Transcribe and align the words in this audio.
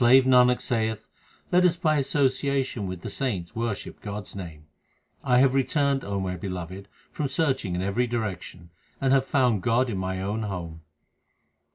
344 0.01 0.01
THE 0.01 0.33
SIKH 0.33 0.35
RELIGION 0.35 0.49
The 0.49 0.57
slave 0.63 0.99
Nanak 0.99 0.99
saith 0.99 1.07
let 1.51 1.65
us 1.65 1.75
by 1.75 1.97
association 1.99 2.87
with 2.87 3.01
the 3.01 3.09
saints 3.11 3.55
worship 3.55 4.01
God 4.01 4.23
s 4.23 4.33
name. 4.33 4.65
I 5.23 5.37
have 5.37 5.53
returned, 5.53 6.03
O 6.03 6.19
my 6.19 6.35
beloved, 6.35 6.87
from 7.11 7.27
searching 7.27 7.75
in 7.75 7.83
every 7.83 8.07
direction; 8.07 8.71
and 8.99 9.13
have 9.13 9.27
found 9.27 9.61
God 9.61 9.91
in 9.91 9.99
my 9.99 10.19
own 10.19 10.41
home. 10.41 10.81